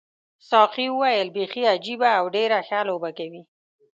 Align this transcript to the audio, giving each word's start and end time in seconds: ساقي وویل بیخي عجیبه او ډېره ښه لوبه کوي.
ساقي 0.49 0.87
وویل 0.93 1.27
بیخي 1.37 1.63
عجیبه 1.73 2.09
او 2.19 2.25
ډېره 2.35 2.59
ښه 2.67 2.79
لوبه 2.89 3.09
کوي. 3.17 3.41